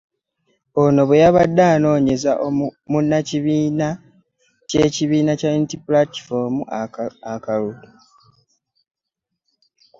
Ono 0.81 1.01
bwe 1.05 1.21
yabadde 1.23 1.63
anoonyeza 1.73 2.31
munnakibiina 2.91 3.87
kye 4.69 4.79
ekya 4.87 5.05
National 5.27 5.55
Unity 5.59 5.77
Platform 5.87 6.55
akalulu. 7.35 7.87